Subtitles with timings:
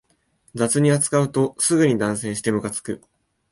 [0.55, 3.03] 雑に扱うとすぐに断線してムカつく